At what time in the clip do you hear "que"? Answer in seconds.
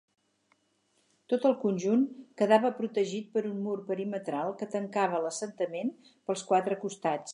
4.63-4.69